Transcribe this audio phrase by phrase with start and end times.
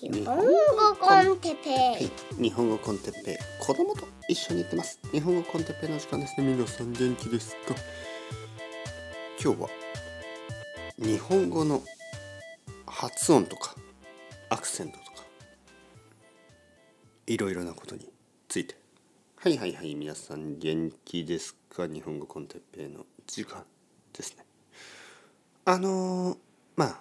[0.00, 0.42] 日本語
[0.98, 1.70] コンテペ。
[1.70, 2.10] はい、
[2.42, 3.32] 日本語コンテッペ。
[3.34, 4.98] イ子供と一緒に行ってます。
[5.12, 6.52] 日本語コンテッペイの時間ですね。
[6.52, 7.76] 皆さん元気ですか？
[9.40, 9.68] 今日は
[10.98, 11.80] 日本語の
[12.86, 13.76] 発音とか
[14.50, 15.24] アクセントとか
[17.28, 18.10] いろいろなことに
[18.48, 18.76] ついて。
[19.36, 19.94] はいはいはい。
[19.94, 21.86] 皆さん元気ですか？
[21.86, 23.64] 日本語コンテッペイの時間
[24.12, 24.44] ですね。
[25.66, 26.38] あのー
[26.74, 27.00] まあ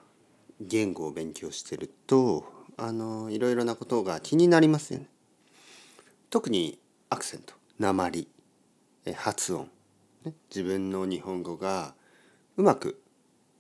[0.62, 2.46] 言語を勉強してると
[2.77, 5.08] あのいろいろなことが気になりますよね。
[6.30, 8.27] 特にアクセント鉛
[9.05, 9.70] え発音、
[10.26, 11.94] ね、自分の日本語が
[12.58, 13.02] うまく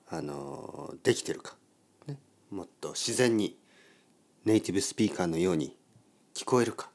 [0.09, 1.55] あのできてるか、
[2.07, 2.17] ね、
[2.49, 3.57] もっと自然に
[4.45, 5.75] ネイティブスピーカーのように
[6.33, 6.89] 聞こえるか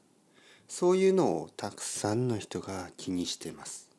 [0.67, 3.89] そういうのをたくさんの人が気にしてます。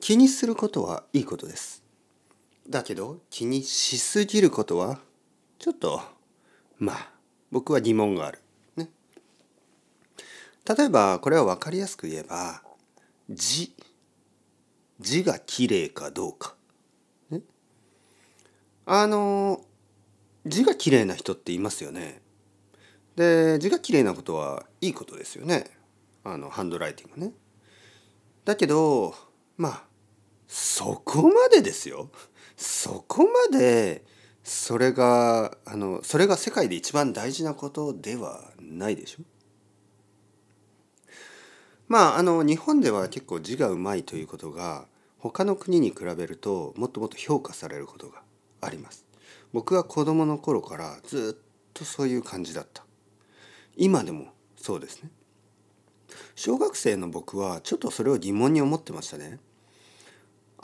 [0.00, 1.82] 気にすることはいいことです。
[2.68, 4.98] だけど気にしすぎることは
[5.58, 6.00] ちょっと
[6.78, 7.13] まあ
[7.54, 8.40] 僕は疑問がある。
[8.76, 8.88] ね。
[10.76, 12.62] 例えばこれは分かりやすく言えば
[13.30, 13.72] 字
[14.98, 16.56] 字がきれいかどうか。
[17.30, 17.42] ね。
[18.86, 19.60] あの
[20.44, 22.20] 字がきれいな人っていますよね。
[23.14, 25.70] で字がきれいなことはいいことですよね。
[26.24, 27.32] あのハンドライティングね。
[28.44, 29.14] だけど
[29.56, 29.84] まあ
[30.48, 32.10] そこまでですよ。
[32.56, 34.02] そこまで
[34.44, 39.22] それがあのそれが世界で一番大事なことではないでしょ？
[41.88, 44.86] まああの日本では結構字がうまいということが
[45.18, 48.22] 他の国に比べるともっともっと評価されることが
[48.60, 49.06] あります。
[49.54, 51.42] 僕は子供の頃からずっ
[51.72, 52.84] とそういう感じだった。
[53.76, 55.10] 今でもそうですね。
[56.34, 59.40] 小学生の僕はちょっとそれを疑問に思ってましたね。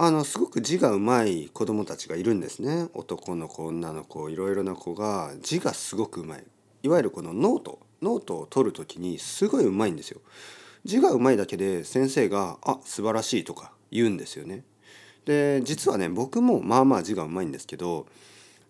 [0.03, 2.89] あのすごく字がうまい子供たちがいるんですね。
[2.95, 6.45] 男の子女の子いろいろな子が字がすごくうまい。
[6.83, 10.23] いわゆるこのノートノートを取る時にすごいうまいんですよ。
[10.87, 14.65] 字がうまいだけで先生が「あ素晴らしい」とか言うんですよね。
[15.27, 18.07] で実はね僕もまあまあ字がうまいんですけど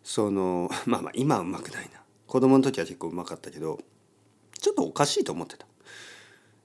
[0.03, 2.03] その まあまあ今はうまくないな。
[2.27, 3.79] 子供の時は結構うまかったけど
[4.59, 5.69] ちょっとおかしいと思ってた。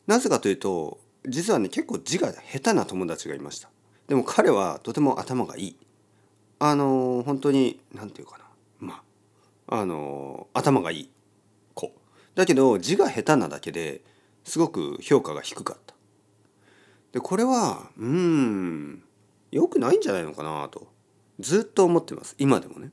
[0.07, 3.69] なぜかというと実はね結構字が下手な友達がいました。
[4.07, 5.75] でも彼はとても頭がいい。
[6.59, 8.45] あの本当に何て言うかな
[8.79, 9.01] ま
[9.67, 11.09] ああの頭がいい
[11.73, 11.91] 子。
[12.35, 14.01] だけど字が下手なだけで
[14.43, 15.95] すごく評価が低かった。
[17.11, 19.03] でこれはうん
[19.51, 20.87] 良くないんじゃないのかなと
[21.39, 22.91] ずっと思ってます今でもね。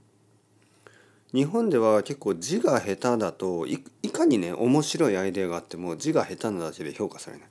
[1.34, 3.78] 日本では結構字が下手だとい
[4.12, 7.48] かにね面白いアイデアがあっても字が下手なだけで評価されない。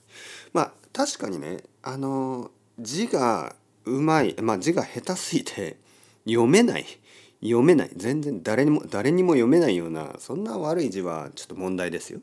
[0.54, 3.56] まあ確かにねあの字が
[3.86, 5.78] うまい、まあ、字が下手すぎて
[6.26, 6.86] 読めない
[7.42, 12.20] 読めない全然誰にも誰にも読めないようなそんな悪い字はちょっと問題ですよ。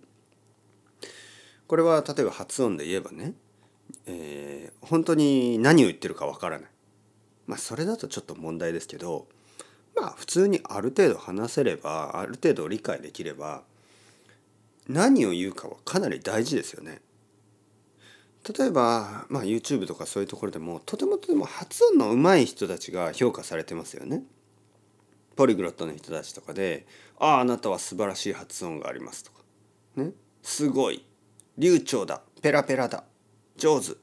[1.66, 3.34] これは例えば発音で言えばね、
[4.06, 6.70] えー、本当に何を言ってるかわからない。
[7.46, 9.26] まあそれだとちょっと問題ですけど
[9.96, 13.62] まあ普通にある程度話せればある程度理解できれば
[14.88, 17.00] 何を言うかはかなり大事ですよね。
[18.56, 24.22] 例えば、まあ、YouTube とかそういうところでもとてもとても発音の上手い人たちが評価されてますよね。
[25.36, 26.86] ポリグロットの人たちとかで
[27.18, 29.38] 「あああなたは素晴らしい発音があります」とか
[29.96, 30.12] 「ね。
[30.42, 31.04] すごい。
[31.56, 32.22] 流暢だ。
[32.42, 33.04] ペラペラだ。
[33.56, 33.94] 上手」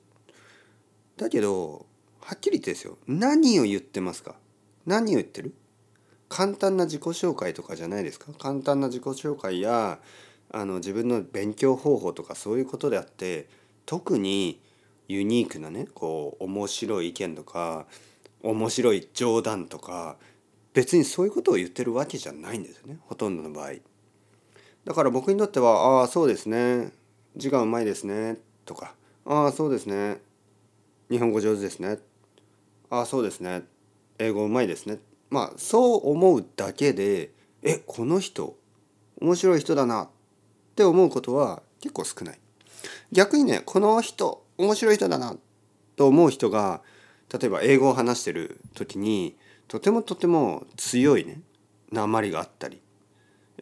[1.17, 1.85] だけど
[2.21, 2.97] はっきり言ってですよ。
[3.07, 4.35] 何を言ってますか？
[4.85, 5.53] 何を言ってる？
[6.27, 8.33] 簡単な自己紹介とかじゃないですか？
[8.33, 9.99] 簡単な自己紹介や
[10.51, 13.47] あの自分の勉強方法とかそういうことであって
[13.85, 14.59] 特に
[15.07, 17.85] ユニークなねこう面白い意見とか
[18.41, 20.17] 面白い冗談とか
[20.73, 23.73] 別にそういうことを言ってるわけじゃないんですよねほとんどの場合。
[24.83, 26.91] だから僕にとっては「ああそうですね
[27.35, 28.93] 字がうまいですね」とか
[29.25, 30.21] 「ああそうですね
[31.09, 31.99] 日本語上手ですね」
[32.91, 33.63] 「ああそうですね
[34.19, 34.99] 英語うまいですね」
[35.31, 37.31] まあそう思うだけで
[37.63, 38.55] 「えこの人
[39.19, 40.09] 面白い人だな」っ
[40.75, 42.39] て思うことは結構少ない。
[43.11, 45.35] 逆にねこの人面白い人だな
[45.95, 46.81] と思う人が
[47.31, 49.35] 例えば英語を話してる時に
[49.67, 51.41] とてもとても強いね
[51.91, 52.81] 鉛があったり、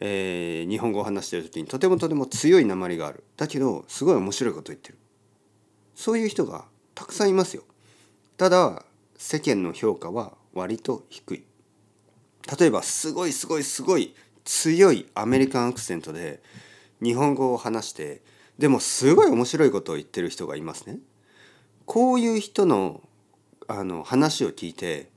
[0.00, 3.24] えー、日本語を話してる時にとてもとても強い鉛がある。
[3.36, 4.98] だけどすごい面白いこと言ってる。
[5.94, 7.62] そういう人がたくさんいますよ。
[8.36, 8.84] ただ
[9.16, 11.44] 世間の評価は割と低い。
[12.58, 16.42] 例えばすごいすごいすごい強いアメリカンアクセントで
[17.02, 18.22] 日本語を話して
[18.58, 20.98] でもすごい面白いことを言ってる人がいますね。
[21.86, 23.02] こういう人の
[23.66, 25.10] あの話を聞いて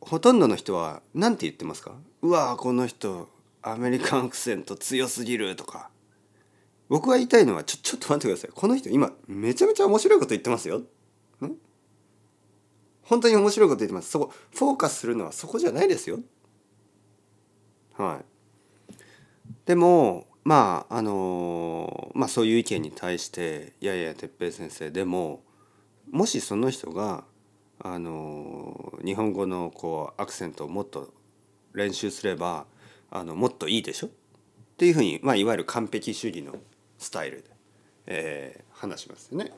[0.00, 1.94] ほとんどの人は何て言ってますか？
[2.22, 3.28] うわこの人
[3.62, 5.90] アメリカンアクセント強すぎるとか
[6.88, 10.82] 僕が言いたいのはちょちょっと待ってくださいこの人今めちゃめちゃ面白いこと言ってますよ。
[13.02, 16.20] 本当に面白いこと言ってますそこフォーカスするのはそこじゃないですよ。
[17.96, 18.20] は
[18.88, 18.94] い、
[19.66, 25.42] でもまああのまあそういう意見に対していやいや哲平先生でも
[26.10, 27.24] もしその人が
[27.78, 31.12] あの日本語のこうアクセントをもっと
[31.72, 32.66] 練習すれば
[33.10, 34.06] あのもっといいでしょ？
[34.08, 34.10] っ
[34.76, 36.54] ていうふうに、まあ、いわゆる完璧主義の
[36.98, 37.50] スタイルで、
[38.06, 39.52] えー、話しますよね、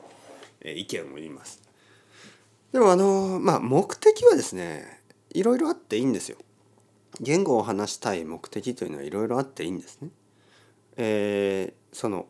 [0.61, 1.61] えー、意見を言います。
[2.71, 5.01] でもあのまあ目的はですね
[5.31, 6.37] いろいろあっていいんですよ。
[7.21, 10.09] 言語を話したい目的というのはいろいろあっていいんですね。
[10.97, 12.27] えー、その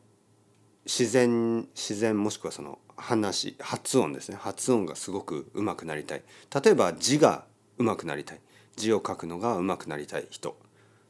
[0.85, 4.37] 自然自然もしくはその話発音ですね。
[4.39, 6.23] 発音がすごくうまくなりたい。
[6.63, 7.45] 例えば字が
[7.77, 8.39] うまくなりたい。
[8.75, 10.57] 字を書くのがうまくなりたい人。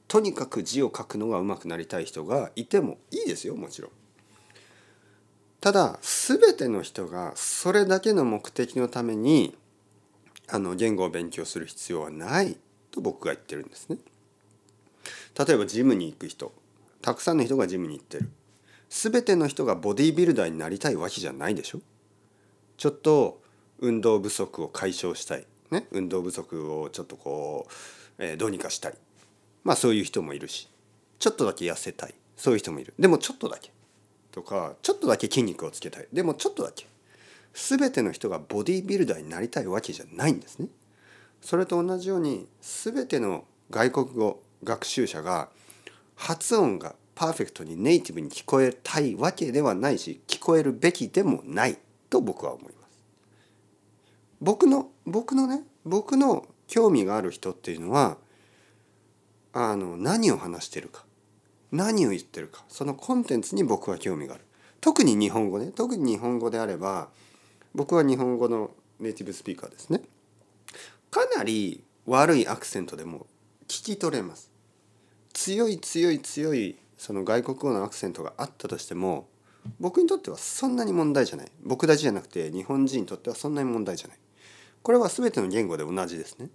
[0.08, 3.92] とにかく字を書くのがうまくなりたい人がいてもいいですよもちろん。
[5.60, 9.58] ただ全ての人がそれだけの目的のために
[10.50, 12.58] あの言語を勉強する必要はない
[12.92, 13.98] と僕が言ってるんですね。
[15.48, 16.52] 例えばジムに行く人。
[17.04, 18.30] たくさんの人がジムに行ってる。
[18.90, 21.82] 全ての人がボディービルダーになりたいわけじゃないでしょ？
[22.78, 23.42] ちょっと
[23.80, 27.72] 運動不足を解消したい、ね、運動不足をちょっとこう、
[28.24, 28.94] えー、どうにかしたい。
[29.66, 30.70] まあそういう人もいるし。
[31.20, 32.14] ちょっとだけ痩せたい。
[32.38, 32.94] そういう人もいる。
[32.98, 33.72] でもちょっとだけ。
[34.32, 36.08] とかちょっとだけ筋肉をつけたい。
[36.14, 36.88] でもちょっとだけ。
[37.54, 40.68] 全ての人がボディービルダーになりたいわけじゃないんですね。
[41.42, 45.50] それと同じように全ての外国語学習者が
[46.16, 51.78] 発音がパーフェクトにネイティブに聞こえたいわけではないし聞こえるべきでもない
[52.10, 53.00] と僕は思います。
[54.42, 58.18] 僕の僕のね僕の興味がある人っていうのは
[59.54, 61.06] あの何を話してるか
[61.72, 64.44] 何を言ってるかそのコンテンツに僕は興味がある。
[64.82, 67.10] 特に日本語ね特に日本語であれば
[67.74, 70.02] 僕は日本語のネイティブスピーカーですね。
[71.10, 73.28] かなり悪いアクセントでも
[73.68, 74.53] 聞き取れます。
[75.34, 79.28] 強い強い強いその外国語のアクセントがあったとしても
[79.80, 81.52] 僕にとってはそんなに問題じゃない。
[81.64, 84.18] 僕たちじゃなくて日本人にとってはそんなに問題じゃない。
[84.82, 86.50] これは全ての言語で同じですね。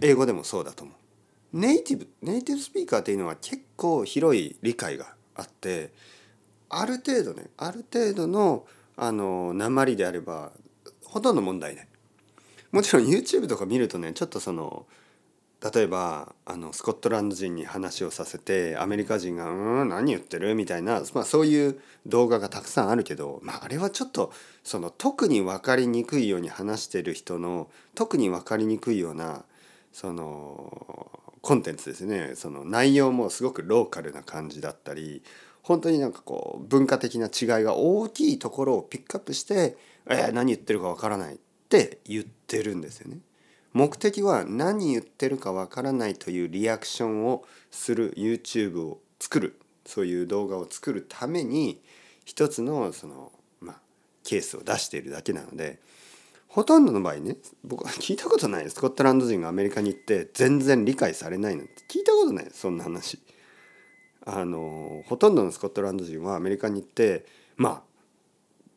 [0.00, 0.96] 英語でもそうだと思う。
[1.52, 5.92] ネイティブネイティブスピーカーっていうのは結構広い理解があって
[6.68, 10.52] ある程度ねある程度のあの鉛であれば
[11.04, 11.88] ほとんど問題ない。
[12.72, 14.86] もちろん YouTube とか見るとねちょっとその
[15.62, 24.32] 例えばあのスコットランド人に話をさせてアメリカ人が「うん何言ってる?」みたいな、まあ、そういう動画がたくさんあるけど、まあ、あれはちょっと
[24.64, 29.44] その特に分かりにくいように話してる人の特に分かりにくいような
[29.92, 31.10] その
[31.42, 35.22] コンテンツですねその内容もすごくローカルな感じだったり
[35.62, 39.76] 本当になんかこう文化的な違いが大きいところをピックアップして
[40.08, 43.18] 「えー、何言ってるか分からない」って言ってるんですよね。
[43.72, 51.80] 目的は何言ってるかわからないというリアクションをする YouTube を作るそういう動画を作るために
[52.24, 53.76] 一つのその、まあ、
[54.24, 55.78] ケースを出しているだけなので
[56.48, 63.20] ほとんどの場合ね僕は聞いたことないスコットランド人がアメリカに行って全然理解されないなんて聞いたことないそんな話。
[64.26, 67.24] あのほとんどのスコットランド人はアメリカに行って
[67.56, 67.82] まあ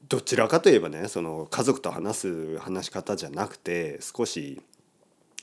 [0.08, 4.62] どちらかといえばねその家族と話す話し方じゃなくて少し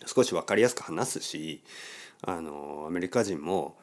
[0.07, 1.63] 少し分かりやすく話すし
[2.23, 3.77] あのアメリカ人も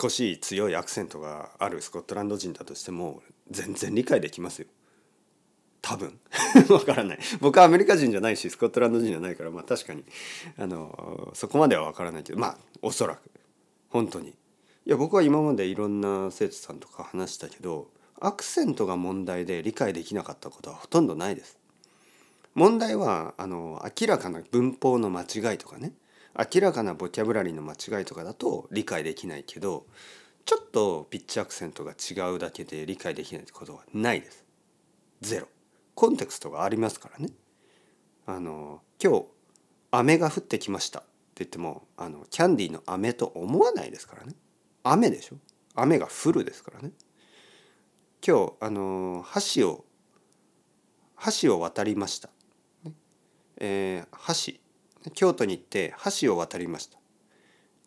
[0.00, 4.68] 少し強いアクセントがあるスコットランド人だとしても全然理解できますよ。
[5.80, 6.18] 多分。
[6.70, 7.18] わからない。
[7.40, 10.04] 僕はアメリカ人じゃないしスコットランド人じゃないからまあ確かに
[10.56, 13.22] あのそこまではわからないけどまあおそらく。
[13.88, 14.30] 本当に。
[14.30, 14.34] い
[14.86, 17.88] や僕は今までいろんな生徒さんとか話したけど
[18.20, 21.58] アクセントが問題で理解できなかったことはほとんどないです。
[22.54, 25.92] 問題はあの明らかな文法の間違いとかね
[26.54, 29.86] 明らかなボキャブラリーの間違いとかだと理解できないけど
[30.44, 34.44] ちょっとピッチアクセントが違うだけで理解できないってことはないです。
[35.20, 35.48] ゼロ。
[35.94, 37.30] コンテクストがありますからね。
[38.26, 39.26] あの今日
[39.90, 44.34] 雨が降ってきましたって言ってもあのキャンディーの飴と思わないですからね。
[44.82, 45.36] 雨でしょ
[45.74, 46.90] 雨が降るですからね。
[48.26, 49.24] 今日あの
[49.56, 49.84] 橋を
[51.40, 52.30] 橋を渡りました。
[53.64, 54.58] えー、橋。
[55.14, 56.98] 京都に行って橋を渡りました。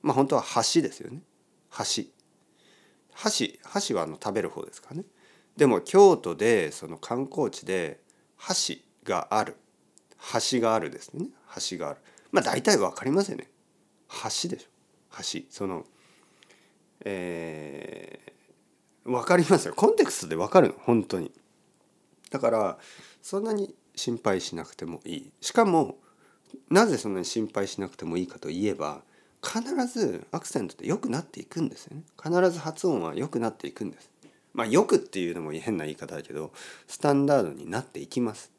[0.02, 1.22] まあ本当は橋ですよね。
[1.78, 2.04] 橋。
[3.24, 5.04] 橋橋はあの食べる方ですからね。
[5.58, 8.00] でも京都でその観光地で
[8.48, 9.58] 橋がある。
[10.52, 11.28] 橋があるですね。
[11.70, 12.00] 橋がある。
[12.32, 13.50] まあ大体分かりますよね。
[14.10, 14.70] 橋でしょ。
[15.18, 15.42] 橋。
[15.50, 15.86] その
[17.04, 19.74] えー、分かりますよ。
[19.76, 20.76] コンテクストで分かるの。
[20.80, 21.34] 本当に。
[22.32, 22.78] だから
[23.22, 25.32] そんなに心配しなくてもいい。
[25.42, 25.98] しかも
[26.70, 29.02] なぜそんなに心配しなくてもいいかといえば
[29.44, 32.04] 必ずアクセントって良くなっていくんですよね。
[32.22, 34.10] 必ず発音は良くなっていくんです。
[34.54, 36.52] まあよくっていうのも変な言い方だけど
[36.88, 38.52] スタンダードになっていきます。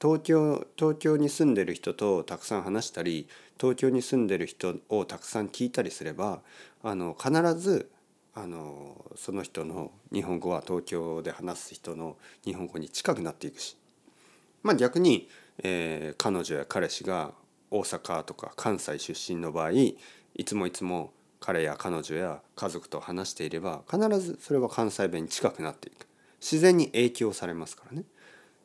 [0.00, 3.28] 東京東京に住んでる人とたくさん話したり
[3.58, 6.42] 東京に住んでる人をたくさん聞いたりすれば
[6.82, 7.90] あの必ず
[8.34, 13.78] あのその人の日本語は東京で話す人の日本語に近くなっていくし。
[14.62, 15.28] まあ逆に、
[15.62, 17.32] えー、彼女や彼氏が
[17.70, 19.96] 大阪とか関西出身の場合い
[20.44, 26.06] つもいつも彼や彼女や家族と話していれば必ずそれは関西弁に近くなっていく。
[26.40, 28.04] 自然に影響されますからね。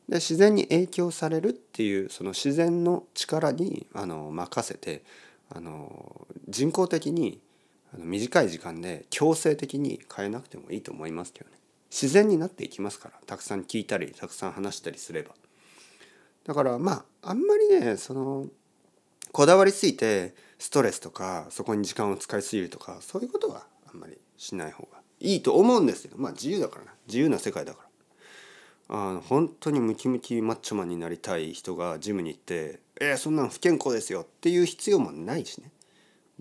[0.09, 5.03] で自然に影響されるっていうその自然の力にあの任せて
[5.49, 7.39] あの人工的に
[7.93, 11.57] あの短い時間で強制的に変えなくてもいいと思いますけどね。
[11.89, 13.19] 自然になっていきますから。
[13.25, 15.35] たくさん聞いたりたくさん話したりすれば。
[16.45, 18.47] だからまああんまりねその
[19.31, 26.93] こだわりすぎてストレスとかそこに時間を使いすぎるとかそういうことはあんまりしない方がいいと思うんですけどまあ自由だからな。
[27.07, 27.91] 自由な世界だから。
[28.93, 35.71] あの本当にムキムキマッチョマンになりたい人がジムに行って「えー、そんなん不健康ですよ」っていう必要もないしね。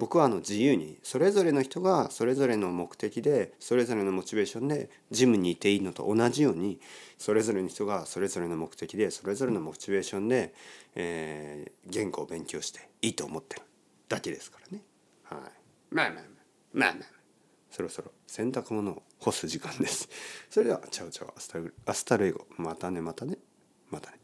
[0.01, 6.81] 僕はあの自由にそれぞれの人がそれぞれの目的でそれぞれのモチベーションでジムにいていいのと同じように
[7.19, 10.55] それぞれの人がそれぞれの目的でそれぞれのモチベーションで、
[10.95, 13.63] えー、言語を勉強していいと思ってる
[14.09, 14.83] だけですからね。
[15.25, 15.41] はい、
[15.95, 16.25] まあまあまあ
[16.73, 17.05] まあまあ
[17.71, 20.09] そろそろ洗濯物を干す時間です。
[20.49, 23.37] それでは ciao ciao hasta luego またねまたね
[23.91, 24.20] またね。